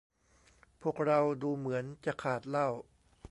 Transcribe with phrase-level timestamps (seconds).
[0.81, 2.69] พวกเราดูเหมือนจะขาดเหล้า